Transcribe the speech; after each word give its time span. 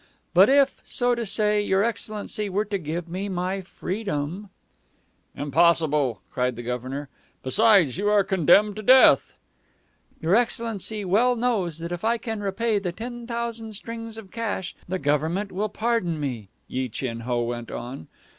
But 0.33 0.49
if, 0.49 0.81
so 0.83 1.13
to 1.13 1.27
say, 1.27 1.61
your 1.61 1.83
excellency 1.83 2.49
were 2.49 2.65
to 2.65 2.79
give 2.79 3.07
me 3.07 3.29
my 3.29 3.61
freedom" 3.61 4.49
"Impossible!" 5.45 6.23
cried 6.31 6.55
the 6.55 6.63
Governor. 6.63 7.07
"Besides, 7.43 7.99
you 7.99 8.09
are 8.09 8.23
condemned 8.23 8.77
to 8.77 8.81
death." 8.81 9.37
"Your 10.19 10.33
excellency 10.35 11.05
well 11.05 11.35
knows 11.35 11.77
that 11.77 11.91
if 11.91 12.03
I 12.03 12.17
can 12.17 12.41
repay 12.41 12.79
the 12.79 12.91
ten 12.91 13.27
thousand 13.27 13.73
strings 13.73 14.17
of 14.17 14.31
cash, 14.31 14.75
the 14.89 14.97
government 14.97 15.51
will 15.51 15.69
pardon 15.69 16.19
me," 16.19 16.49
Yi 16.67 16.89
Chin 16.89 17.19
Ho 17.19 17.43
went 17.43 17.69
on. 17.69 18.07